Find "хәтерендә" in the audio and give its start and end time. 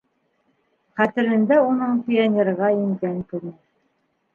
1.01-1.61